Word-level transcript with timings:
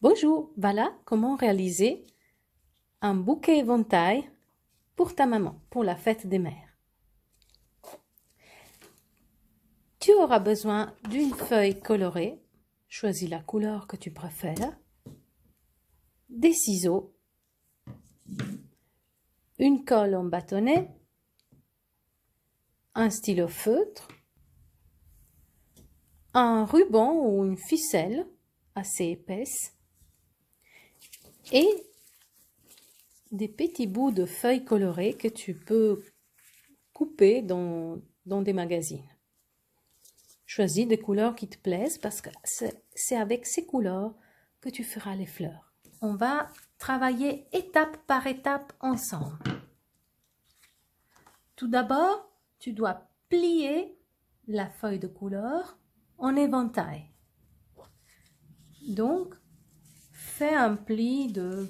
Bonjour, 0.00 0.52
voilà 0.56 0.96
comment 1.04 1.34
réaliser 1.34 2.04
un 3.00 3.16
bouquet 3.16 3.58
éventail 3.58 4.30
pour 4.94 5.16
ta 5.16 5.26
maman, 5.26 5.60
pour 5.70 5.82
la 5.82 5.96
fête 5.96 6.28
des 6.28 6.38
mères. 6.38 6.78
Tu 9.98 10.14
auras 10.14 10.38
besoin 10.38 10.94
d'une 11.10 11.34
feuille 11.34 11.80
colorée, 11.80 12.40
choisis 12.86 13.28
la 13.28 13.40
couleur 13.40 13.88
que 13.88 13.96
tu 13.96 14.12
préfères, 14.12 14.78
des 16.28 16.52
ciseaux, 16.52 17.12
une 19.58 19.84
colle 19.84 20.14
en 20.14 20.22
bâtonnet, 20.22 20.94
un 22.94 23.10
stylo 23.10 23.48
feutre, 23.48 24.06
un 26.34 26.66
ruban 26.66 27.14
ou 27.14 27.44
une 27.44 27.58
ficelle 27.58 28.28
assez 28.76 29.06
épaisse 29.06 29.74
et 31.52 31.68
des 33.30 33.48
petits 33.48 33.86
bouts 33.86 34.10
de 34.10 34.24
feuilles 34.24 34.64
colorées 34.64 35.14
que 35.14 35.28
tu 35.28 35.54
peux 35.54 36.02
couper 36.92 37.42
dans, 37.42 38.00
dans 38.26 38.42
des 38.42 38.52
magazines. 38.52 39.08
Choisis 40.46 40.86
des 40.86 40.98
couleurs 40.98 41.34
qui 41.34 41.48
te 41.48 41.58
plaisent 41.58 41.98
parce 41.98 42.20
que 42.20 42.30
c'est 42.42 43.16
avec 43.16 43.46
ces 43.46 43.66
couleurs 43.66 44.14
que 44.60 44.70
tu 44.70 44.82
feras 44.82 45.14
les 45.14 45.26
fleurs. 45.26 45.74
On 46.00 46.14
va 46.14 46.48
travailler 46.78 47.46
étape 47.52 47.96
par 48.06 48.26
étape 48.26 48.72
ensemble. 48.80 49.38
Tout 51.56 51.68
d'abord, 51.68 52.30
tu 52.58 52.72
dois 52.72 53.08
plier 53.28 53.98
la 54.46 54.70
feuille 54.70 54.98
de 54.98 55.08
couleur 55.08 55.78
en 56.16 56.34
éventail. 56.34 57.10
Donc, 58.88 59.34
fais 60.38 60.54
un 60.54 60.76
pli 60.76 61.32
de... 61.32 61.68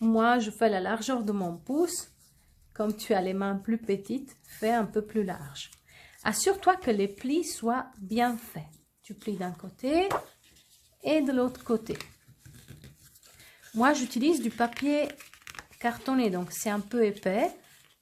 Moi, 0.00 0.40
je 0.40 0.50
fais 0.50 0.68
la 0.68 0.80
largeur 0.80 1.22
de 1.22 1.30
mon 1.30 1.56
pouce. 1.56 2.08
Comme 2.74 2.96
tu 2.96 3.14
as 3.14 3.22
les 3.22 3.34
mains 3.34 3.56
plus 3.56 3.78
petites, 3.78 4.36
fais 4.42 4.72
un 4.72 4.84
peu 4.84 5.02
plus 5.02 5.22
large. 5.22 5.70
Assure-toi 6.24 6.76
que 6.76 6.90
les 6.90 7.06
plis 7.06 7.44
soient 7.44 7.86
bien 7.98 8.36
faits. 8.36 8.66
Tu 9.02 9.14
plies 9.14 9.36
d'un 9.36 9.52
côté 9.52 10.08
et 11.04 11.22
de 11.22 11.32
l'autre 11.32 11.62
côté. 11.62 11.96
Moi, 13.74 13.92
j'utilise 13.92 14.42
du 14.42 14.50
papier 14.50 15.08
cartonné, 15.78 16.30
donc 16.30 16.50
c'est 16.50 16.70
un 16.70 16.80
peu 16.80 17.04
épais. 17.04 17.50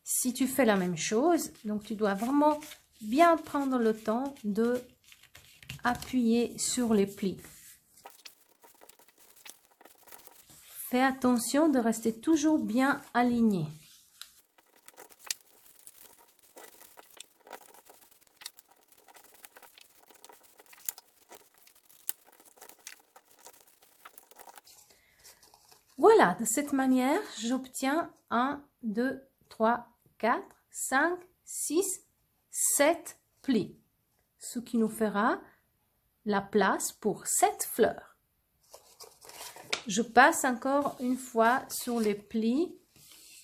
Si 0.05 0.33
tu 0.33 0.47
fais 0.47 0.65
la 0.65 0.77
même 0.77 0.97
chose, 0.97 1.53
donc 1.65 1.85
tu 1.85 1.95
dois 1.95 2.15
vraiment 2.15 2.59
bien 3.03 3.37
prendre 3.37 3.79
le 3.79 3.95
temps 3.95 4.35
de 4.45 4.81
appuyer 5.85 6.57
sur 6.59 6.95
les 6.95 7.07
plis. 7.07 7.37
Attention 11.03 11.69
de 11.69 11.79
rester 11.79 12.21
toujours 12.21 12.59
bien 12.59 13.01
aligné. 13.13 13.67
Voilà, 25.99 26.35
de 26.39 26.45
cette 26.45 26.73
manière, 26.73 27.21
j'obtiens 27.39 28.13
1, 28.31 28.63
2, 28.83 29.23
3, 29.49 29.87
4, 30.19 30.43
5, 30.71 31.19
6, 31.45 32.03
7 32.51 33.19
plis, 33.43 33.77
ce 34.39 34.59
qui 34.61 34.79
nous 34.79 34.89
fera 34.89 35.41
la 36.25 36.41
place 36.41 36.93
pour 36.93 37.27
7 37.27 37.69
fleurs. 37.71 38.06
Je 39.87 40.03
passe 40.03 40.45
encore 40.45 40.97
une 41.01 41.17
fois 41.17 41.63
sur 41.69 42.01
les 42.01 42.15
plis 42.15 42.75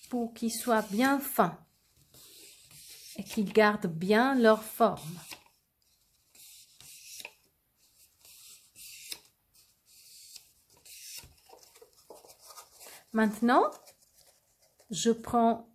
pour 0.09 0.33
qu'ils 0.33 0.51
soient 0.51 0.85
bien 0.91 1.19
fins 1.19 1.57
et 3.17 3.23
qu'ils 3.23 3.51
gardent 3.51 3.87
bien 3.87 4.35
leur 4.35 4.61
forme. 4.63 5.17
Maintenant, 13.13 13.69
je 14.89 15.11
prends 15.11 15.69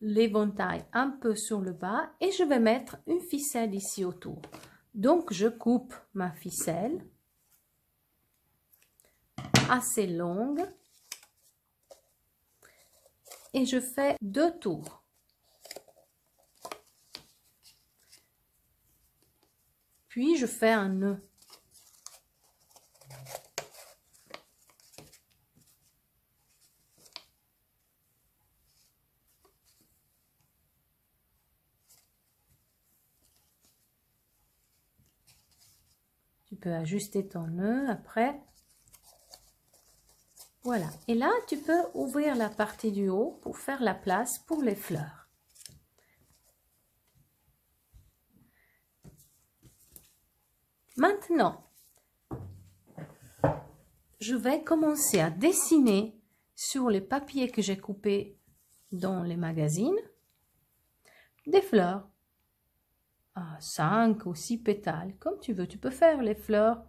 l'éventail 0.00 0.84
un 0.92 1.10
peu 1.10 1.36
sur 1.36 1.60
le 1.60 1.72
bas 1.72 2.10
et 2.20 2.30
je 2.32 2.44
vais 2.44 2.60
mettre 2.60 2.96
une 3.06 3.20
ficelle 3.20 3.74
ici 3.74 4.04
autour. 4.04 4.40
Donc, 4.94 5.32
je 5.32 5.48
coupe 5.48 5.94
ma 6.14 6.30
ficelle 6.32 7.04
assez 9.72 10.06
longue 10.06 10.62
et 13.54 13.64
je 13.64 13.80
fais 13.80 14.16
deux 14.20 14.58
tours. 14.58 15.02
Puis, 20.08 20.36
je 20.36 20.44
fais 20.44 20.72
un 20.72 20.90
nœud. 20.90 21.26
Tu 36.44 36.56
peux 36.56 36.74
ajuster 36.74 37.26
ton 37.26 37.46
nœud 37.46 37.88
après. 37.88 38.38
Voilà. 40.64 40.86
Et 41.08 41.14
là, 41.14 41.30
tu 41.48 41.56
peux 41.56 41.82
ouvrir 41.94 42.36
la 42.36 42.48
partie 42.48 42.92
du 42.92 43.08
haut 43.08 43.38
pour 43.42 43.58
faire 43.58 43.82
la 43.82 43.94
place 43.94 44.38
pour 44.38 44.62
les 44.62 44.76
fleurs. 44.76 45.28
Maintenant, 50.96 51.64
je 54.20 54.36
vais 54.36 54.62
commencer 54.62 55.18
à 55.20 55.30
dessiner 55.30 56.16
sur 56.54 56.90
les 56.90 57.00
papiers 57.00 57.50
que 57.50 57.62
j'ai 57.62 57.78
coupés 57.78 58.38
dans 58.92 59.22
les 59.24 59.36
magazines 59.36 59.98
des 61.46 61.62
fleurs 61.62 62.08
à 63.34 63.58
5 63.58 64.26
ou 64.26 64.34
6 64.34 64.58
pétales, 64.58 65.16
comme 65.18 65.40
tu 65.40 65.54
veux. 65.54 65.66
Tu 65.66 65.78
peux 65.78 65.90
faire 65.90 66.22
les 66.22 66.34
fleurs 66.34 66.84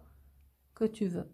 que 0.74 0.84
tu 0.84 1.06
veux. 1.06 1.33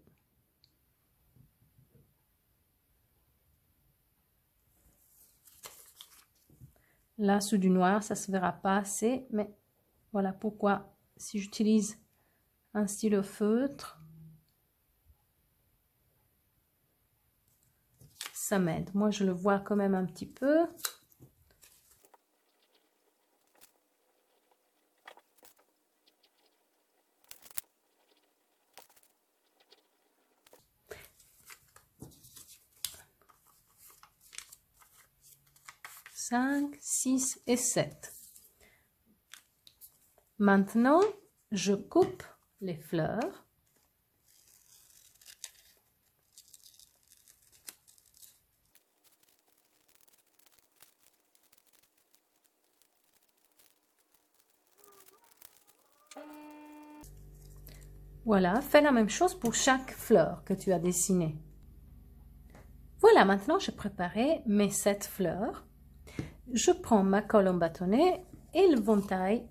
Là, 7.20 7.42
sous 7.42 7.58
du 7.58 7.68
noir, 7.68 8.02
ça 8.02 8.14
se 8.14 8.32
verra 8.32 8.50
pas 8.50 8.78
assez, 8.78 9.26
mais 9.30 9.54
voilà 10.10 10.32
pourquoi 10.32 10.96
si 11.18 11.38
j'utilise 11.38 11.98
un 12.72 12.86
stylo 12.86 13.22
feutre, 13.22 14.00
ça 18.32 18.58
m'aide. 18.58 18.88
Moi, 18.94 19.10
je 19.10 19.24
le 19.24 19.32
vois 19.32 19.58
quand 19.58 19.76
même 19.76 19.94
un 19.94 20.06
petit 20.06 20.24
peu. 20.24 20.66
5, 36.22 36.76
6 36.80 37.40
et 37.46 37.56
7. 37.56 38.12
Maintenant, 40.38 41.00
je 41.50 41.72
coupe 41.72 42.22
les 42.60 42.76
fleurs. 42.76 43.46
Voilà, 58.26 58.60
fais 58.60 58.82
la 58.82 58.92
même 58.92 59.08
chose 59.08 59.34
pour 59.34 59.54
chaque 59.54 59.92
fleur 59.92 60.44
que 60.44 60.52
tu 60.52 60.70
as 60.72 60.78
dessinée. 60.78 61.38
Voilà, 63.00 63.24
maintenant 63.24 63.58
j'ai 63.58 63.72
préparé 63.72 64.42
mes 64.44 64.68
sept 64.68 65.06
fleurs 65.06 65.64
je 66.52 66.70
prends 66.70 67.02
ma 67.02 67.22
colle 67.22 67.48
en 67.48 67.54
bâtonnet 67.54 68.24
et 68.54 68.68
le 68.68 68.80
ventail 68.80 69.44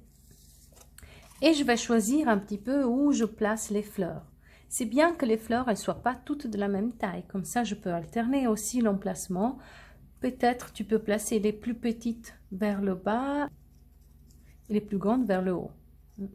et 1.41 1.53
je 1.53 1.63
vais 1.63 1.77
choisir 1.77 2.27
un 2.27 2.37
petit 2.37 2.57
peu 2.57 2.83
où 2.83 3.11
je 3.11 3.25
place 3.25 3.69
les 3.69 3.83
fleurs. 3.83 4.25
C'est 4.67 4.85
bien 4.85 5.13
que 5.13 5.25
les 5.25 5.37
fleurs 5.37 5.69
elles 5.69 5.77
soient 5.77 6.03
pas 6.03 6.15
toutes 6.15 6.47
de 6.47 6.57
la 6.57 6.67
même 6.67 6.91
taille, 6.91 7.23
comme 7.27 7.45
ça 7.45 7.63
je 7.63 7.75
peux 7.75 7.93
alterner 7.93 8.47
aussi 8.47 8.81
l'emplacement. 8.81 9.57
Peut-être 10.19 10.73
tu 10.73 10.83
peux 10.83 10.99
placer 10.99 11.39
les 11.39 11.53
plus 11.53 11.75
petites 11.75 12.35
vers 12.51 12.81
le 12.81 12.95
bas 12.95 13.49
et 14.69 14.73
les 14.73 14.81
plus 14.81 14.97
grandes 14.97 15.25
vers 15.25 15.41
le 15.41 15.53
haut. 15.53 15.71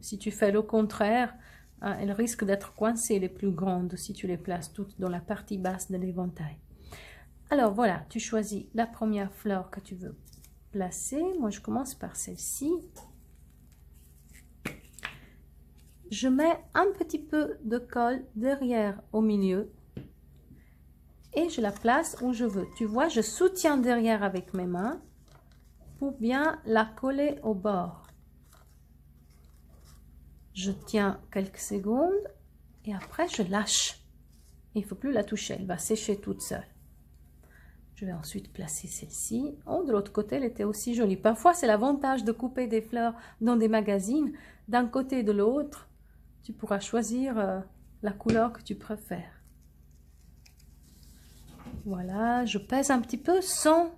Si 0.01 0.17
tu 0.17 0.31
fais 0.31 0.51
le 0.51 0.63
contraire, 0.63 1.35
Ah, 1.81 1.97
elles 1.99 2.11
risquent 2.11 2.45
d'être 2.45 2.73
coincées 2.73 3.19
les 3.19 3.29
plus 3.29 3.51
grandes 3.51 3.95
si 3.95 4.13
tu 4.13 4.27
les 4.27 4.37
places 4.37 4.73
toutes 4.73 4.99
dans 4.99 5.09
la 5.09 5.19
partie 5.19 5.57
basse 5.57 5.91
de 5.91 5.97
l'éventail. 5.97 6.57
Alors 7.49 7.73
voilà, 7.73 8.05
tu 8.09 8.19
choisis 8.19 8.65
la 8.73 8.87
première 8.87 9.31
fleur 9.33 9.69
que 9.69 9.79
tu 9.81 9.95
veux 9.95 10.15
Moi, 11.39 11.49
je 11.51 11.61
commence 11.61 11.95
par 11.95 12.15
celle-ci. 12.17 12.69
Je 16.11 16.27
mets 16.27 16.59
un 16.73 16.87
petit 16.97 17.19
peu 17.19 17.57
de 17.63 17.77
colle 17.77 18.25
derrière 18.35 19.01
au 19.11 19.21
milieu 19.21 19.71
et 21.33 21.49
je 21.49 21.61
la 21.61 21.71
place 21.71 22.17
où 22.21 22.33
je 22.33 22.45
veux. 22.45 22.67
Tu 22.75 22.85
vois, 22.85 23.07
je 23.07 23.21
soutiens 23.21 23.77
derrière 23.77 24.23
avec 24.23 24.53
mes 24.53 24.67
mains 24.67 25.01
pour 25.97 26.11
bien 26.11 26.61
la 26.65 26.85
coller 26.85 27.39
au 27.43 27.53
bord. 27.53 28.07
Je 30.53 30.71
tiens 30.71 31.21
quelques 31.31 31.57
secondes 31.57 32.27
et 32.85 32.93
après 32.93 33.27
je 33.27 33.43
lâche. 33.43 34.01
Il 34.73 34.81
ne 34.81 34.87
faut 34.87 34.95
plus 34.95 35.13
la 35.13 35.23
toucher, 35.23 35.55
elle 35.57 35.65
va 35.65 35.77
sécher 35.77 36.19
toute 36.19 36.41
seule. 36.41 36.74
Je 37.95 38.05
vais 38.05 38.13
ensuite 38.13 38.51
placer 38.51 38.87
celle-ci. 38.87 39.55
Oh, 39.65 39.83
de 39.85 39.91
l'autre 39.93 40.11
côté, 40.11 40.35
elle 40.35 40.43
était 40.43 40.65
aussi 40.65 40.95
jolie. 40.95 41.15
Parfois, 41.15 41.53
c'est 41.53 41.65
l'avantage 41.65 42.25
de 42.25 42.33
couper 42.33 42.67
des 42.67 42.81
fleurs 42.81 43.13
dans 43.39 43.55
des 43.55 43.69
magazines. 43.69 44.33
D'un 44.67 44.85
côté 44.85 45.19
et 45.19 45.23
de 45.23 45.31
l'autre, 45.31 45.87
tu 46.43 46.51
pourras 46.51 46.81
choisir 46.81 47.39
euh, 47.39 47.59
la 48.03 48.11
couleur 48.11 48.51
que 48.51 48.61
tu 48.61 48.75
préfères. 48.75 49.41
Voilà, 51.85 52.43
je 52.45 52.57
pèse 52.57 52.91
un 52.91 52.99
petit 52.99 53.17
peu 53.17 53.41
sans 53.41 53.91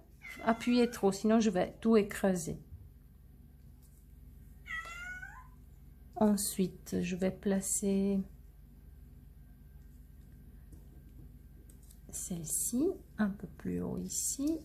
appuyer 0.43 0.91
trop, 0.91 1.11
sinon 1.11 1.39
je 1.39 1.49
vais 1.49 1.73
tout 1.81 1.97
écraser. 1.97 2.59
Ensuite, 6.17 6.97
je 7.01 7.15
vais 7.15 7.31
placer 7.31 8.19
celle-ci 12.17 12.89
un 13.17 13.29
peu 13.29 13.47
plus 13.47 13.81
haut 13.81 13.97
ici. 13.97 14.59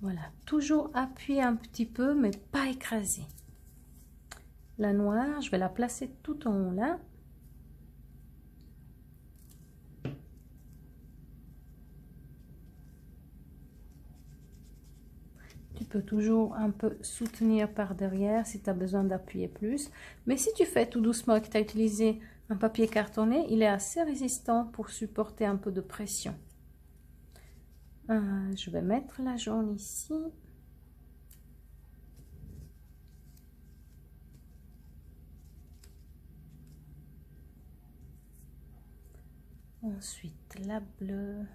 Voilà, 0.00 0.20
toujours 0.44 0.90
appuyer 0.92 1.40
un 1.40 1.56
petit 1.56 1.86
peu, 1.86 2.14
mais 2.14 2.30
pas 2.52 2.68
écraser. 2.68 3.24
La 4.76 4.92
noire, 4.92 5.40
je 5.40 5.50
vais 5.50 5.56
la 5.56 5.70
placer 5.70 6.10
tout 6.22 6.46
en 6.46 6.54
haut 6.54 6.72
là. 6.72 6.98
Peux 15.94 16.02
toujours 16.02 16.56
un 16.56 16.70
peu 16.70 16.98
soutenir 17.02 17.72
par 17.72 17.94
derrière 17.94 18.44
si 18.48 18.60
tu 18.60 18.68
as 18.68 18.72
besoin 18.72 19.04
d'appuyer 19.04 19.46
plus. 19.46 19.92
Mais 20.26 20.36
si 20.36 20.52
tu 20.54 20.64
fais 20.66 20.86
tout 20.86 21.00
doucement 21.00 21.36
et 21.36 21.40
que 21.40 21.46
tu 21.46 21.56
as 21.56 21.60
utilisé 21.60 22.18
un 22.50 22.56
papier 22.56 22.88
cartonné, 22.88 23.46
il 23.48 23.62
est 23.62 23.68
assez 23.68 24.02
résistant 24.02 24.64
pour 24.64 24.90
supporter 24.90 25.46
un 25.46 25.54
peu 25.54 25.70
de 25.70 25.80
pression. 25.80 26.34
Euh, 28.10 28.56
je 28.56 28.70
vais 28.70 28.82
mettre 28.82 29.22
la 29.22 29.36
jaune 29.36 29.76
ici. 29.76 30.12
Ensuite, 39.82 40.58
la 40.66 40.80
bleue. 40.98 41.46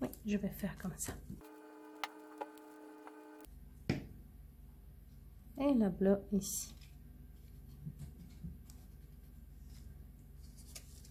Oui, 0.00 0.08
je 0.26 0.36
vais 0.36 0.50
faire 0.50 0.76
comme 0.78 0.96
ça. 0.96 1.12
Et 5.60 5.74
la 5.74 5.88
bleue 5.88 6.20
ici. 6.32 6.74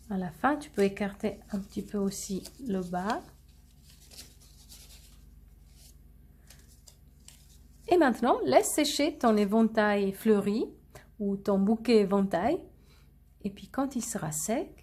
À 0.10 0.18
la 0.18 0.31
fin, 0.31 0.56
tu 0.56 0.69
peux 0.69 0.84
écarter 0.84 1.39
un 1.51 1.60
petit 1.60 1.81
peu 1.81 1.98
aussi 1.98 2.44
le 2.66 2.81
bas. 2.81 3.22
Et 7.89 7.98
maintenant, 7.98 8.39
laisse 8.45 8.72
sécher 8.72 9.18
ton 9.18 9.36
éventail 9.36 10.13
fleuri 10.13 10.66
ou 11.19 11.36
ton 11.36 11.60
bouquet 11.60 11.98
éventail. 11.98 12.57
Et 13.44 13.50
puis 13.50 13.68
quand 13.68 13.95
il 13.95 14.04
sera 14.04 14.31
sec, 14.31 14.76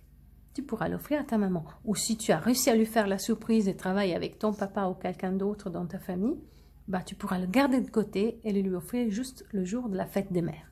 tu 0.54 0.62
pourras 0.62 0.88
l'offrir 0.88 1.20
à 1.20 1.24
ta 1.24 1.36
maman. 1.36 1.64
Ou 1.84 1.94
si 1.96 2.16
tu 2.16 2.32
as 2.32 2.38
réussi 2.38 2.70
à 2.70 2.76
lui 2.76 2.86
faire 2.86 3.06
la 3.06 3.18
surprise 3.18 3.68
et 3.68 3.76
travailler 3.76 4.14
avec 4.14 4.38
ton 4.38 4.52
papa 4.52 4.86
ou 4.86 4.94
quelqu'un 4.94 5.32
d'autre 5.32 5.68
dans 5.68 5.86
ta 5.86 5.98
famille, 5.98 6.38
bah, 6.86 7.02
tu 7.04 7.14
pourras 7.14 7.38
le 7.38 7.46
garder 7.46 7.80
de 7.80 7.90
côté 7.90 8.40
et 8.44 8.52
le 8.52 8.60
lui 8.60 8.74
offrir 8.74 9.10
juste 9.10 9.44
le 9.52 9.64
jour 9.64 9.88
de 9.88 9.96
la 9.96 10.06
fête 10.06 10.32
des 10.32 10.42
mères. 10.42 10.70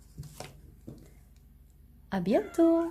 À 2.10 2.20
bientôt 2.20 2.84